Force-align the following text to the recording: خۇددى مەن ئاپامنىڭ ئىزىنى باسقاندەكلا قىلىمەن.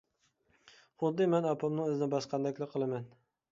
خۇددى 1.03 1.27
مەن 1.35 1.47
ئاپامنىڭ 1.51 1.93
ئىزىنى 1.93 2.09
باسقاندەكلا 2.17 2.71
قىلىمەن. 2.75 3.09